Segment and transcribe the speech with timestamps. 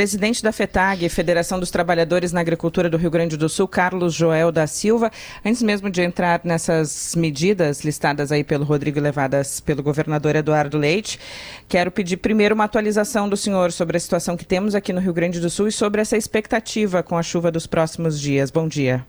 [0.00, 4.50] Presidente da FETAG, Federação dos Trabalhadores na Agricultura do Rio Grande do Sul, Carlos Joel
[4.50, 5.10] da Silva.
[5.44, 10.78] Antes mesmo de entrar nessas medidas listadas aí pelo Rodrigo e levadas pelo governador Eduardo
[10.78, 11.20] Leite,
[11.68, 15.12] quero pedir primeiro uma atualização do senhor sobre a situação que temos aqui no Rio
[15.12, 18.50] Grande do Sul e sobre essa expectativa com a chuva dos próximos dias.
[18.50, 19.06] Bom dia.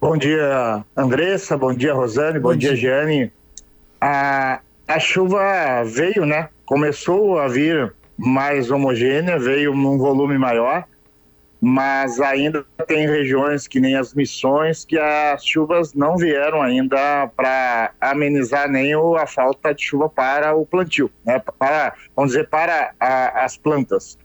[0.00, 1.56] Bom dia, Andressa.
[1.56, 2.40] Bom dia, Rosane.
[2.40, 3.32] Bom, Bom dia, dia, Giane.
[4.00, 6.48] A, a chuva veio, né?
[6.64, 10.84] Começou a vir mais homogênea, veio num volume maior,
[11.60, 17.92] mas ainda tem regiões que nem as missões que as chuvas não vieram ainda para
[18.00, 21.42] amenizar nem a falta de chuva para o plantio, né?
[21.58, 24.18] Para, vamos dizer, para a, as plantas.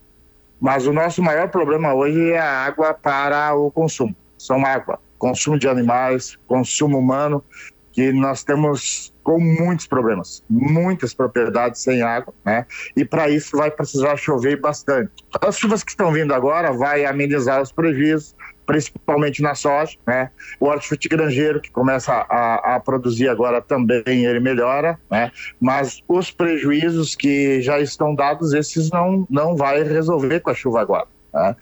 [0.59, 4.15] Mas o nosso maior problema hoje é a água para o consumo.
[4.37, 7.43] São água, consumo de animais, consumo humano,
[7.91, 12.65] que nós temos com muitos problemas, muitas propriedades sem água, né?
[12.95, 15.11] E para isso vai precisar chover bastante.
[15.41, 20.31] As chuvas que estão vindo agora vai amenizar os prejuízos, principalmente na soja, né?
[20.59, 25.31] O hortifruti granjeiro que começa a, a, produzir agora também ele melhora, né?
[25.59, 30.81] Mas os prejuízos que já estão dados, esses não não vai resolver com a chuva
[30.81, 31.55] agora, né?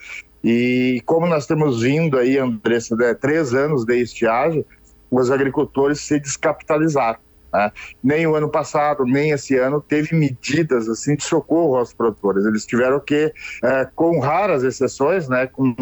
[0.43, 4.65] E como nós temos vindo aí, Andressa, né, três anos de estiagem,
[5.11, 7.19] os agricultores se descapitalizaram.
[7.53, 7.71] Né?
[8.03, 12.45] Nem o ano passado, nem esse ano, teve medidas assim de socorro aos produtores.
[12.45, 15.75] Eles tiveram que, é, com raras exceções, né, com,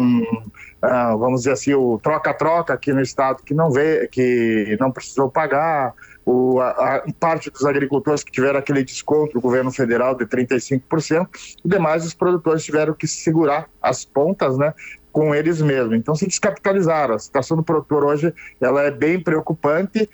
[0.82, 5.30] ah, vamos dizer assim, o troca-troca aqui no estado que não vê, que não precisou
[5.30, 10.26] pagar, o, a, a, parte dos agricultores que tiveram aquele desconto do governo federal de
[10.26, 11.28] 35%,
[11.64, 14.74] e demais os produtores tiveram que segurar as pontas, né,
[15.12, 15.96] com eles mesmos.
[15.96, 17.14] Então se descapitalizaram.
[17.14, 20.08] A situação do produtor hoje ela é bem preocupante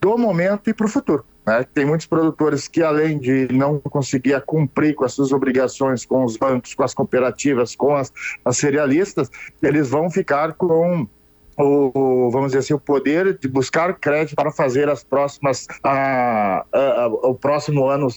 [0.00, 1.24] do momento e para o futuro.
[1.46, 1.64] Né?
[1.74, 6.36] Tem muitos produtores que, além de não conseguir cumprir com as suas obrigações com os
[6.36, 8.12] bancos, com as cooperativas, com as,
[8.44, 9.30] as cerealistas,
[9.62, 11.06] eles vão ficar com
[11.58, 17.02] o, vamos dizer assim, o poder de buscar crédito para fazer as próximas, a, a,
[17.02, 18.08] a, o próximo ano,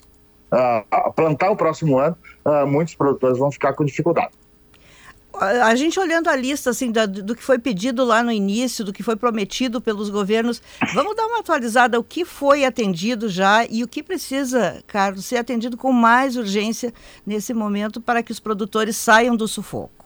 [1.16, 2.16] plantar o próximo ano,
[2.68, 4.32] muitos produtores vão ficar com dificuldade
[5.40, 8.94] a gente olhando a lista assim do, do, que foi pedido lá no início, do
[8.94, 10.62] que foi prometido pelos governos,
[10.94, 15.38] vamos dar uma atualizada o que foi atendido já e o que precisa, Carlos, ser
[15.38, 16.94] atendido com mais urgência
[17.26, 20.06] nesse momento para que os produtores saiam do sufoco.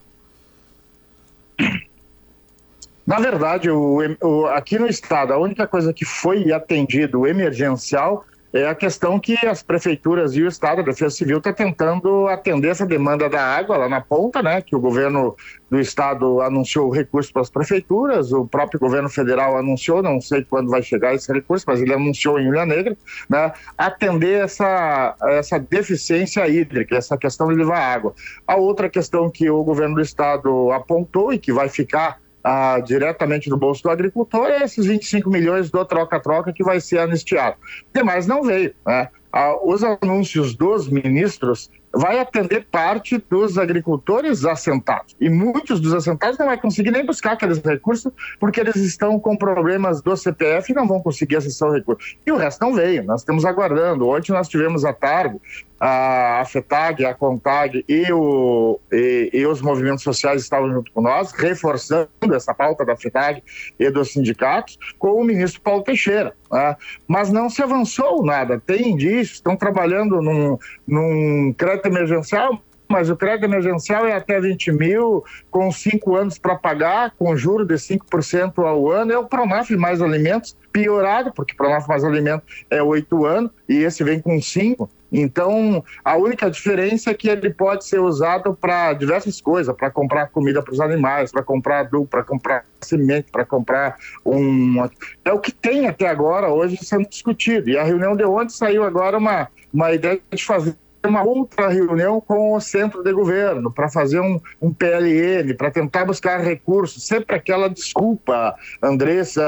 [3.05, 8.25] Na verdade, o, o, aqui no estado, a única coisa que foi atendido emergencial
[8.57, 12.69] é a questão que as prefeituras e o Estado, a Defesa Civil, está tentando atender
[12.69, 14.61] essa demanda da água lá na ponta, né?
[14.61, 15.35] Que o governo
[15.69, 20.43] do Estado anunciou o recurso para as prefeituras, o próprio governo federal anunciou, não sei
[20.43, 22.97] quando vai chegar esse recurso, mas ele anunciou em Ilha Negra,
[23.29, 23.51] né?
[23.77, 28.13] Atender essa, essa deficiência hídrica, essa questão de levar água.
[28.47, 33.49] A outra questão que o governo do Estado apontou e que vai ficar ah, diretamente
[33.49, 37.57] do bolso do agricultor é esses 25 milhões do troca-troca que vai ser anistiado.
[37.93, 38.73] Demais não veio.
[38.85, 39.09] Né?
[39.33, 45.15] Ah, os anúncios dos ministros vai atender parte dos agricultores assentados.
[45.19, 49.35] E muitos dos assentados não vai conseguir nem buscar aqueles recursos porque eles estão com
[49.35, 52.15] problemas do CPF e não vão conseguir acessar o recurso.
[52.25, 53.03] E o resto não veio.
[53.03, 54.07] Nós estamos aguardando.
[54.07, 55.39] Ontem nós tivemos a tarde
[55.79, 61.31] a FETAG, a CONTAG e, o, e, e, os movimentos sociais estavam junto com nós,
[61.31, 63.43] reforçando essa pauta da FETAG
[63.79, 66.33] e dos sindicatos, com o ministro Paulo Teixeira.
[66.51, 66.75] Né?
[67.07, 68.59] Mas não se avançou nada.
[68.59, 74.71] Tem indícios, estão trabalhando num, num crédito emergencial, mas o crédito emergencial é até 20
[74.71, 79.11] mil, com cinco anos para pagar, com juro de 5% ao ano.
[79.11, 84.03] É o Pronaf Mais Alimentos, piorado, porque Pronaf Mais Alimentos é oito anos e esse
[84.03, 84.89] vem com cinco.
[85.11, 90.27] Então, a única diferença é que ele pode ser usado para diversas coisas, para comprar
[90.27, 94.85] comida para os animais, para comprar adubo, para comprar semente, para comprar um.
[95.23, 97.69] É o que tem até agora, hoje, sendo discutido.
[97.69, 102.19] E a reunião de ontem saiu agora uma, uma ideia de fazer uma outra reunião
[102.19, 107.05] com o centro de governo para fazer um, um PLN, para tentar buscar recursos.
[107.05, 109.43] Sempre aquela desculpa, Andressa,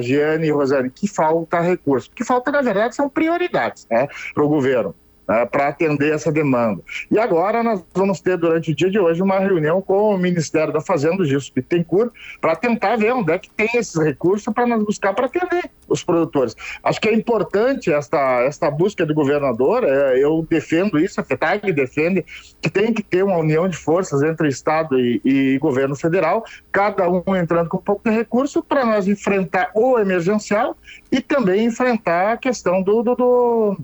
[0.00, 2.10] Giane e Rosane, que falta recurso.
[2.14, 4.94] Que falta, na verdade, são prioridades né, para o governo
[5.30, 6.82] uh, para atender essa demanda.
[7.10, 10.72] E agora nós vamos ter, durante o dia de hoje, uma reunião com o Ministério
[10.72, 14.66] da Fazenda, o Gilson Bittencourt, para tentar ver onde é que tem esses recursos para
[14.66, 16.56] nós buscar para atender os produtores.
[16.82, 21.72] Acho que é importante esta, esta busca do governador, é, eu defendo isso, a FETAG
[21.72, 22.24] defende
[22.62, 27.08] que tem que ter uma união de forças entre Estado e, e governo federal, cada
[27.08, 30.76] um entrando com um pouco de recurso para nós enfrentar o emergencial
[31.10, 33.76] e também enfrentar a questão do, do, do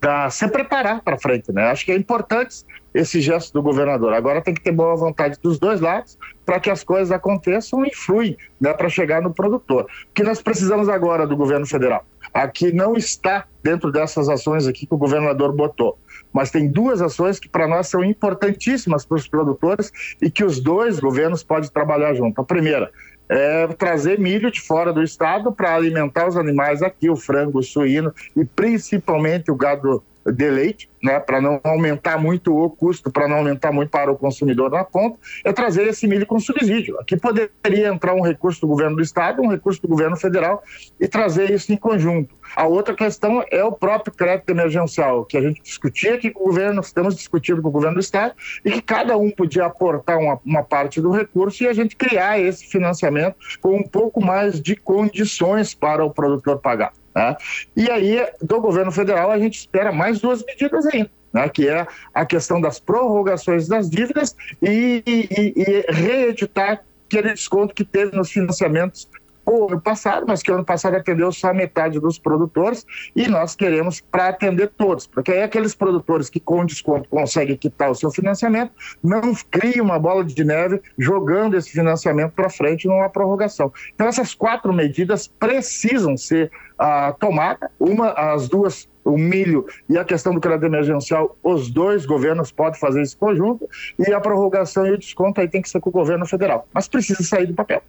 [0.00, 1.64] para se preparar para frente, né?
[1.70, 2.64] Acho que é importante
[2.94, 4.12] esse gesto do governador.
[4.12, 7.94] Agora tem que ter boa vontade dos dois lados para que as coisas aconteçam e
[7.94, 9.84] fluem, né, para chegar no produtor.
[9.84, 12.04] O que nós precisamos agora do governo federal?
[12.34, 15.98] Aqui não está dentro dessas ações aqui que o governador botou,
[16.32, 20.58] mas tem duas ações que para nós são importantíssimas para os produtores e que os
[20.60, 22.40] dois governos podem trabalhar junto.
[22.40, 22.90] A primeira
[23.32, 27.62] é trazer milho de fora do estado para alimentar os animais aqui, o frango, o
[27.62, 33.26] suíno e principalmente o gado de leite, né, para não aumentar muito o custo, para
[33.26, 36.98] não aumentar muito para o consumidor na ponta, é trazer esse milho com subsídio.
[37.00, 40.62] Aqui poderia entrar um recurso do governo do estado, um recurso do governo federal
[41.00, 42.34] e trazer isso em conjunto.
[42.54, 46.46] A outra questão é o próprio crédito emergencial, que a gente discutia aqui com o
[46.46, 48.34] governo, estamos discutindo com o governo do estado,
[48.64, 52.38] e que cada um podia aportar uma, uma parte do recurso e a gente criar
[52.38, 56.92] esse financiamento com um pouco mais de condições para o produtor pagar.
[57.14, 57.36] Né?
[57.76, 61.10] E aí, do governo federal, a gente espera mais duas medidas ainda.
[61.32, 67.74] Né, que é a questão das prorrogações das dívidas e, e, e reeditar aquele desconto
[67.74, 69.08] que teve nos financiamentos
[69.44, 73.54] o ano passado, mas que o ano passado atendeu só metade dos produtores e nós
[73.54, 78.10] queremos para atender todos, porque aí aqueles produtores que com desconto conseguem quitar o seu
[78.10, 78.72] financiamento
[79.02, 83.72] não criam uma bola de neve jogando esse financiamento para frente numa prorrogação.
[83.94, 90.04] Então essas quatro medidas precisam ser ah, tomadas, uma, as duas o milho e a
[90.04, 93.68] questão do crédito emergencial, os dois governos podem fazer esse conjunto,
[93.98, 96.68] e a prorrogação e o desconto aí tem que ser com o governo federal.
[96.72, 97.82] Mas precisa sair do papel.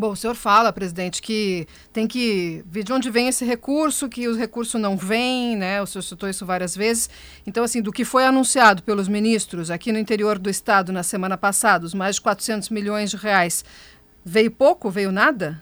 [0.00, 4.26] Bom, o senhor fala, presidente, que tem que ver de onde vem esse recurso, que
[4.26, 5.82] o recurso não vem, né?
[5.82, 7.10] O senhor citou isso várias vezes.
[7.46, 11.36] Então, assim, do que foi anunciado pelos ministros aqui no interior do estado na semana
[11.36, 13.62] passada, os mais de 400 milhões de reais,
[14.24, 15.60] veio pouco, veio nada?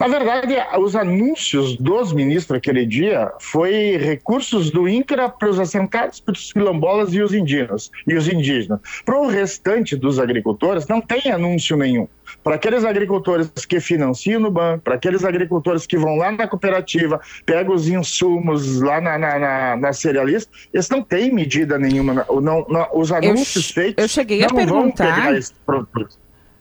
[0.00, 6.20] Na verdade, os anúncios dos ministros aquele dia foi recursos do INCRA para os assentados,
[6.20, 7.90] para os quilombolas e os indígenas.
[8.08, 8.80] E os indígenas.
[9.04, 12.08] Para o restante dos agricultores, não tem anúncio nenhum.
[12.42, 17.20] Para aqueles agricultores que financiam no banco, para aqueles agricultores que vão lá na cooperativa,
[17.44, 22.24] pegam os insumos lá na, na, na, na cerealista, eles não têm medida nenhuma.
[22.40, 24.02] Não, não, os anúncios eu, feitos.
[24.02, 25.34] Eu cheguei a perguntar.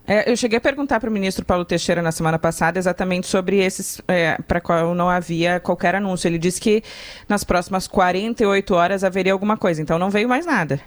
[0.10, 3.60] É, eu cheguei a perguntar para o ministro Paulo Teixeira na semana passada exatamente sobre
[3.60, 6.28] esses, é, para qual não havia qualquer anúncio.
[6.28, 6.82] Ele disse que
[7.28, 10.82] nas próximas 48 horas haveria alguma coisa, então não veio mais nada.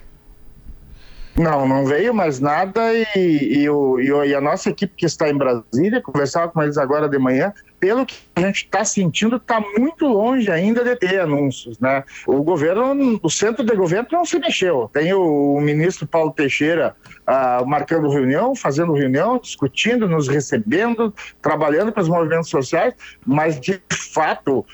[1.36, 5.38] Não, não veio mais nada e, e, o, e, a nossa equipe que está em
[5.38, 10.06] Brasília, conversava com eles agora de manhã, pelo que a gente está sentindo, está muito
[10.06, 12.04] longe ainda de ter anúncios, né?
[12.28, 14.88] O governo, o centro de governo não se mexeu.
[14.92, 16.94] Tem o, ministro Paulo Teixeira
[17.26, 21.12] ah, marcando reunião, fazendo reunião, discutindo, nos recebendo,
[21.42, 22.94] trabalhando com os movimentos sociais,
[23.26, 24.64] mas de fato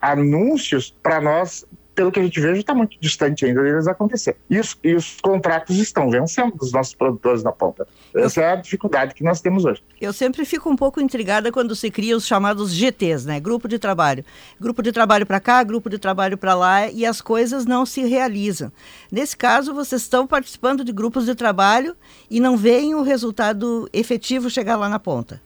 [0.00, 1.64] anúncios para nós
[1.94, 4.36] pelo que a gente vê, está muito distante ainda deles acontecer.
[4.48, 7.86] E os, e os contratos estão vencendo dos nossos produtores na ponta.
[8.14, 9.82] Essa é a dificuldade que nós temos hoje.
[10.00, 13.40] Eu sempre fico um pouco intrigada quando se cria os chamados GTs, né?
[13.40, 14.24] Grupo de trabalho.
[14.58, 18.02] Grupo de trabalho para cá, grupo de trabalho para lá, e as coisas não se
[18.04, 18.72] realizam.
[19.10, 21.96] Nesse caso, vocês estão participando de grupos de trabalho
[22.30, 25.40] e não veem o resultado efetivo chegar lá na ponta.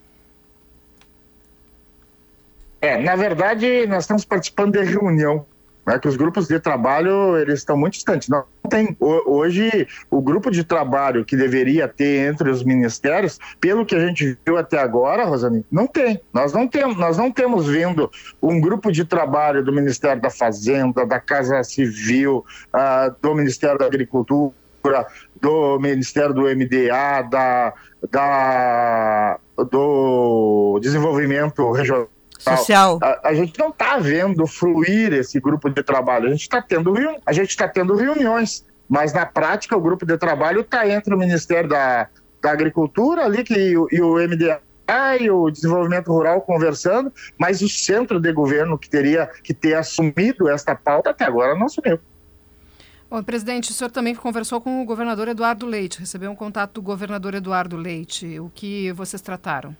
[2.80, 5.46] É, na verdade, nós estamos participando de reunião
[5.86, 8.28] é que os grupos de trabalho eles estão muito distantes.
[8.28, 13.94] Não tem hoje o grupo de trabalho que deveria ter entre os ministérios, pelo que
[13.94, 16.20] a gente viu até agora, Rosane, não tem.
[16.32, 18.10] Nós não temos, nós não temos vindo
[18.42, 23.86] um grupo de trabalho do Ministério da Fazenda, da Casa Civil, uh, do Ministério da
[23.86, 24.54] Agricultura,
[25.40, 27.74] do Ministério do MDA, da,
[28.10, 29.38] da
[29.70, 32.08] do Desenvolvimento Regional
[32.44, 32.98] social.
[33.02, 36.26] A, a, gente não está vendo fluir esse grupo de trabalho.
[36.26, 40.16] A gente está tendo, a gente está tendo reuniões, mas na prática o grupo de
[40.16, 42.08] trabalho está entre o Ministério da,
[42.42, 44.60] da Agricultura ali que, e, e o MDA
[45.18, 50.48] e o desenvolvimento rural conversando, mas o centro de governo que teria que ter assumido
[50.48, 51.98] esta pauta até agora não assumiu.
[53.10, 56.82] Bom, presidente, o senhor também conversou com o governador Eduardo Leite, recebeu um contato do
[56.82, 58.38] governador Eduardo Leite.
[58.40, 59.76] O que vocês trataram?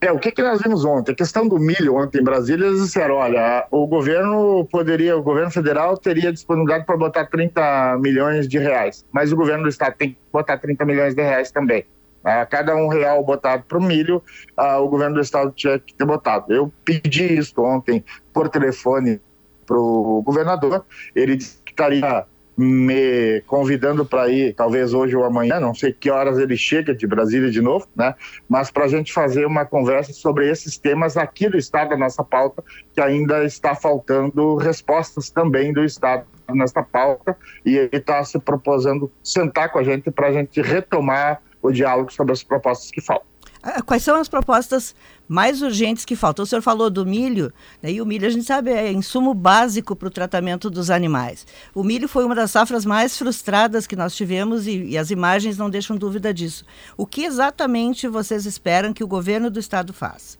[0.00, 1.10] É, o que, que nós vimos ontem?
[1.10, 5.50] A questão do milho ontem em Brasília, eles disseram, olha, o governo poderia, o governo
[5.50, 10.10] federal teria disponibilidade para botar 30 milhões de reais, mas o governo do estado tem
[10.10, 11.84] que botar 30 milhões de reais também.
[12.22, 14.22] A cada um real botado para o milho,
[14.56, 16.52] o governo do estado tinha que ter botado.
[16.52, 19.20] Eu pedi isso ontem por telefone
[19.66, 22.24] para o governador, ele disse que estaria
[22.58, 27.06] me convidando para ir, talvez hoje ou amanhã, não sei que horas ele chega de
[27.06, 28.16] Brasília de novo, né?
[28.48, 32.24] Mas para a gente fazer uma conversa sobre esses temas aqui do Estado, da nossa
[32.24, 38.40] pauta, que ainda está faltando respostas também do Estado nesta pauta, e ele está se
[38.40, 43.00] proposando sentar com a gente para a gente retomar o diálogo sobre as propostas que
[43.00, 43.27] faltam.
[43.62, 44.94] Ah, quais são as propostas
[45.26, 46.44] mais urgentes que faltam?
[46.44, 49.96] O senhor falou do milho, né, e o milho a gente sabe é insumo básico
[49.96, 51.46] para o tratamento dos animais.
[51.74, 55.58] O milho foi uma das safras mais frustradas que nós tivemos e, e as imagens
[55.58, 56.64] não deixam dúvida disso.
[56.96, 60.38] O que exatamente vocês esperam que o governo do estado faça?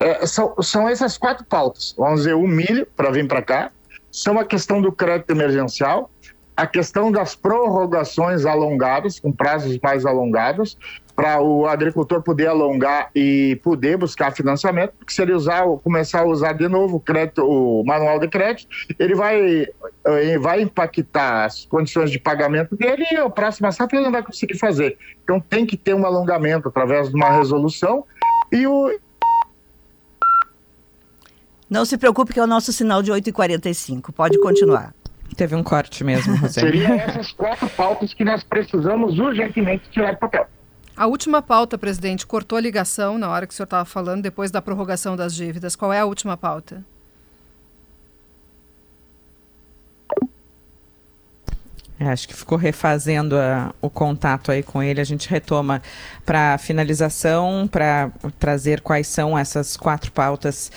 [0.00, 1.94] É, são, são essas quatro pautas.
[1.96, 3.72] Vamos dizer, o milho, para vir para cá,
[4.10, 6.10] são a questão do crédito emergencial,
[6.58, 10.76] a questão das prorrogações alongadas, com prazos mais alongados,
[11.14, 16.26] para o agricultor poder alongar e poder buscar financiamento, porque se ele usar, começar a
[16.26, 19.68] usar de novo o, crédito, o manual de crédito, ele vai,
[20.04, 24.24] eh, vai impactar as condições de pagamento dele e a próxima safra ele não vai
[24.24, 24.98] conseguir fazer.
[25.22, 28.04] Então tem que ter um alongamento através de uma resolução
[28.50, 28.90] e o,
[31.70, 34.12] não se preocupe que é o nosso sinal de 8h45.
[34.12, 34.94] Pode continuar.
[35.36, 36.60] Teve um corte mesmo, Rosé.
[36.60, 40.46] Seriam essas quatro pautas que nós precisamos urgentemente tirar do papel.
[40.96, 44.50] A última pauta, presidente, cortou a ligação na hora que o senhor estava falando, depois
[44.50, 45.76] da prorrogação das dívidas.
[45.76, 46.84] Qual é a última pauta?
[52.00, 55.00] É, acho que ficou refazendo a, o contato aí com ele.
[55.00, 55.82] A gente retoma
[56.24, 60.70] para finalização, para trazer quais são essas quatro pautas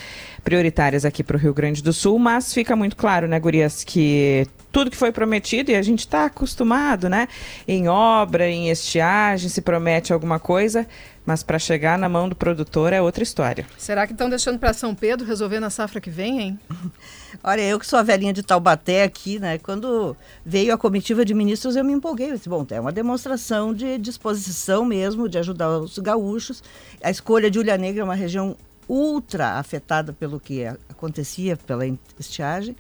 [0.43, 2.17] prioritárias aqui para o Rio Grande do Sul.
[2.17, 6.25] Mas fica muito claro, né, Gurias, que tudo que foi prometido, e a gente está
[6.25, 7.27] acostumado, né?
[7.67, 10.87] Em obra, em estiagem, se promete alguma coisa,
[11.25, 13.65] mas para chegar na mão do produtor é outra história.
[13.77, 16.59] Será que estão deixando para São Pedro resolver na safra que vem, hein?
[17.43, 19.57] Olha, eu que sou a velhinha de Taubaté aqui, né?
[19.57, 22.31] Quando veio a comitiva de ministros, eu me empolguei.
[22.31, 26.63] Eu disse, bom, é uma demonstração de disposição mesmo de ajudar os gaúchos.
[27.03, 28.55] A escolha de Ulha Negra é uma região
[28.87, 31.85] ultra afetada pelo que acontecia pela
[32.19, 32.75] estiagem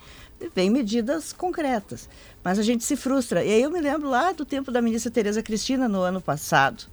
[0.55, 2.07] vem medidas concretas.
[2.43, 3.43] Mas a gente se frustra.
[3.43, 6.83] E aí eu me lembro lá do tempo da ministra Tereza Cristina, no ano passado,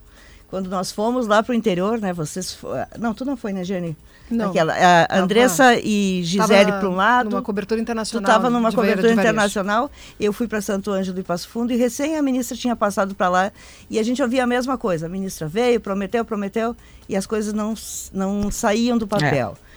[0.48, 2.12] quando nós fomos lá para o interior, né?
[2.12, 2.58] Vocês.
[2.98, 3.96] Não, tu não foi, né, Jane?
[4.30, 4.50] Não.
[4.50, 7.30] Aquela, a Andressa e Gisele para um lado.
[7.30, 8.22] Numa cobertura internacional.
[8.22, 9.90] Tu estava numa cobertura internacional.
[10.20, 13.28] Eu fui para Santo Ângelo e Passo Fundo e recém a ministra tinha passado para
[13.28, 13.52] lá
[13.88, 15.06] e a gente ouvia a mesma coisa.
[15.06, 16.76] A ministra veio, prometeu, prometeu
[17.08, 17.74] e as coisas não,
[18.12, 19.56] não saíam do papel.
[19.64, 19.67] É.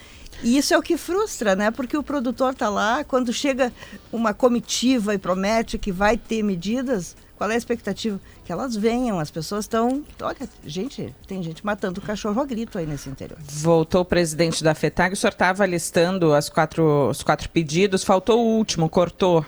[0.44, 1.70] E isso é o que frustra, né?
[1.70, 3.72] Porque o produtor está lá, quando chega
[4.12, 8.20] uma comitiva e promete que vai ter medidas, qual é a expectativa?
[8.46, 10.04] Que elas venham, as pessoas estão.
[10.22, 13.40] Olha, gente, tem gente matando o cachorro a grito aí nesse interior.
[13.42, 18.40] Voltou o presidente da FETAG, o senhor estava listando as quatro, os quatro pedidos, faltou
[18.40, 19.46] o último, cortou.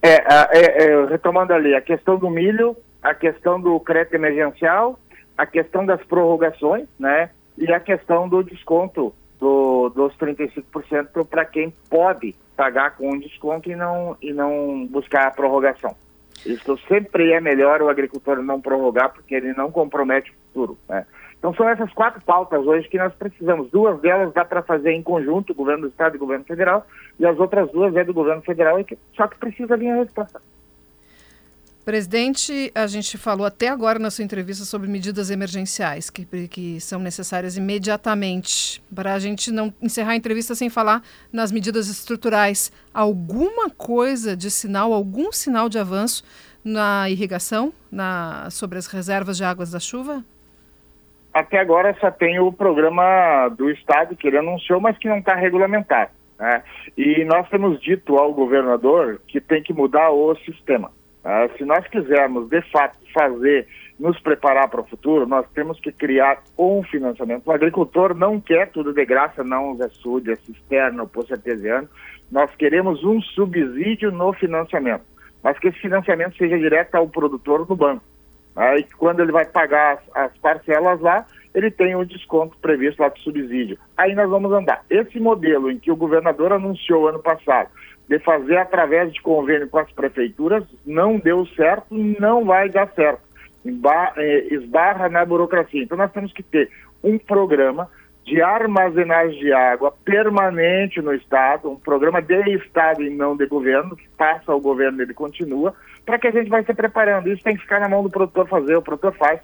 [0.00, 4.98] É, é, é, retomando ali, a questão do milho, a questão do crédito emergencial,
[5.36, 7.30] a questão das prorrogações, né?
[7.56, 13.76] E a questão do desconto do, dos 35% para quem pode pagar com desconto e
[13.76, 15.94] não, e não buscar a prorrogação.
[16.44, 20.78] Isso sempre é melhor o agricultor não prorrogar, porque ele não compromete o futuro.
[20.88, 21.06] Né?
[21.38, 23.70] Então são essas quatro pautas hoje que nós precisamos.
[23.70, 26.86] Duas delas dá para fazer em conjunto, governo do Estado e governo federal,
[27.18, 28.76] e as outras duas é do governo federal,
[29.16, 30.40] só que precisa vir a resposta.
[31.88, 37.00] Presidente, a gente falou até agora na sua entrevista sobre medidas emergenciais que, que são
[37.00, 38.82] necessárias imediatamente.
[38.94, 41.00] Para a gente não encerrar a entrevista sem falar
[41.32, 46.22] nas medidas estruturais, alguma coisa de sinal, algum sinal de avanço
[46.62, 50.22] na irrigação, na, sobre as reservas de águas da chuva?
[51.32, 55.34] Até agora só tem o programa do Estado que ele anunciou, mas que não está
[55.34, 56.10] regulamentado.
[56.38, 56.62] Né?
[56.98, 60.90] E nós temos dito ao governador que tem que mudar o sistema.
[61.30, 63.68] Ah, se nós quisermos, de fato, fazer,
[64.00, 67.46] nos preparar para o futuro, nós temos que criar um financiamento.
[67.46, 71.86] O agricultor não quer tudo de graça, não os açude, a cisterna, o poço artesiano.
[72.32, 75.04] Nós queremos um subsídio no financiamento,
[75.42, 78.02] mas que esse financiamento seja direto ao produtor no banco.
[78.56, 83.10] Aí, quando ele vai pagar as, as parcelas lá, ele tem um desconto previsto lá
[83.10, 83.78] do subsídio.
[83.98, 84.82] Aí nós vamos andar.
[84.88, 87.68] Esse modelo em que o governador anunciou ano passado,
[88.08, 93.28] de fazer através de convênio com as prefeituras, não deu certo, não vai dar certo.
[94.16, 95.82] Eh, esbarra na burocracia.
[95.82, 96.70] Então nós temos que ter
[97.02, 97.88] um programa
[98.24, 103.96] de armazenagem de água permanente no Estado, um programa de Estado e não de governo,
[103.96, 105.74] que passa ao governo e ele continua,
[106.04, 107.28] para que a gente vai se preparando.
[107.28, 109.40] Isso tem que ficar na mão do produtor fazer, o produtor faz.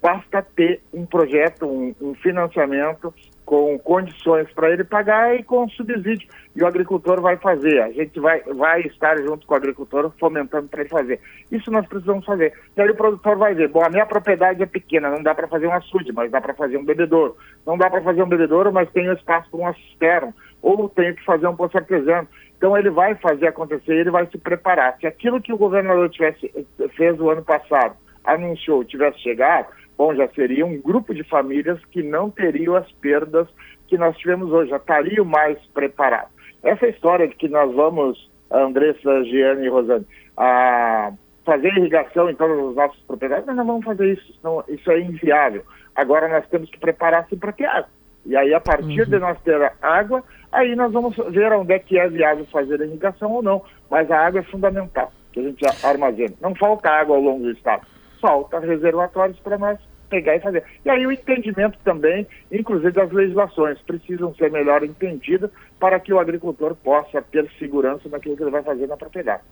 [0.00, 3.12] Basta ter um projeto, um, um financiamento
[3.44, 6.28] com condições para ele pagar e com subsídio.
[6.54, 7.80] E o agricultor vai fazer.
[7.82, 11.20] A gente vai, vai estar junto com o agricultor fomentando para ele fazer.
[11.50, 12.52] Isso nós precisamos fazer.
[12.76, 15.48] E aí o produtor vai ver, bom, a minha propriedade é pequena, não dá para
[15.48, 17.36] fazer um açude, mas dá para fazer um bebedouro.
[17.66, 20.34] Não dá para fazer um bebedouro, mas tem espaço para uma cisterna.
[20.62, 22.28] Ou tenho que fazer um poço artesano.
[22.56, 24.96] Então ele vai fazer acontecer, ele vai se preparar.
[25.00, 26.52] Se aquilo que o governador tivesse,
[26.94, 29.68] fez o ano passado, anunciou, tivesse chegado,
[30.00, 33.46] bom, já seria um grupo de famílias que não teriam as perdas
[33.86, 36.30] que nós tivemos hoje, já estariam mais preparados.
[36.62, 40.06] Essa história de que nós vamos, Andressa, Giane e Rosane,
[40.38, 41.12] a
[41.44, 45.00] fazer irrigação em todas as nossas propriedades, nós não vamos fazer isso, não, isso é
[45.00, 45.62] inviável.
[45.94, 47.90] Agora nós temos que preparar-se para ter água.
[48.24, 49.10] E aí, a partir uhum.
[49.10, 52.86] de nós ter água, aí nós vamos ver onde é que é viável fazer a
[52.86, 53.62] irrigação ou não.
[53.90, 56.34] Mas a água é fundamental, que a gente armazena.
[56.40, 57.86] Não falta água ao longo do estado,
[58.18, 60.64] falta reservatórios para nós pegar e fazer.
[60.84, 66.18] E aí o entendimento também, inclusive das legislações, precisam ser melhor entendidas para que o
[66.18, 69.42] agricultor possa ter segurança naquilo que ele vai fazer na propriedade.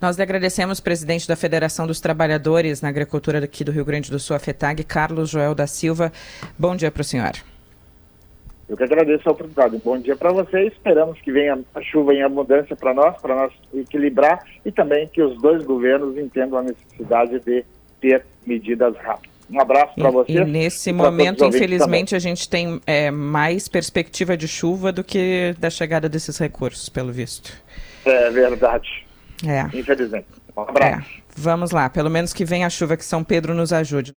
[0.00, 4.18] Nós lhe agradecemos, presidente da Federação dos Trabalhadores na Agricultura aqui do Rio Grande do
[4.18, 6.12] Sul, a FETAG, Carlos Joel da Silva.
[6.58, 7.32] Bom dia para o senhor.
[8.68, 9.80] Eu que agradeço a oportunidade.
[9.84, 10.72] Bom dia para vocês.
[10.72, 15.22] Esperamos que venha a chuva em abundância para nós, para nós equilibrar e também que
[15.22, 17.64] os dois governos entendam a necessidade de
[18.00, 19.31] ter medidas rápidas.
[19.52, 20.38] Um abraço para vocês.
[20.38, 22.16] E nesse momento, infelizmente, também.
[22.16, 27.12] a gente tem é, mais perspectiva de chuva do que da chegada desses recursos, pelo
[27.12, 27.52] visto.
[28.04, 28.88] É verdade.
[29.46, 29.64] É.
[29.76, 30.26] Infelizmente.
[30.56, 31.06] Um abraço.
[31.18, 31.22] É.
[31.36, 34.10] Vamos lá, pelo menos que venha a chuva que São Pedro nos ajude.